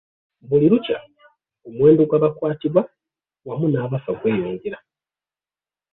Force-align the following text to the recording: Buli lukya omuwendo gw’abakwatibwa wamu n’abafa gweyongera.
Buli 0.47 0.65
lukya 0.71 0.97
omuwendo 1.67 2.01
gw’abakwatibwa 2.09 2.81
wamu 3.47 3.65
n’abafa 3.69 4.11
gweyongera. 4.19 4.77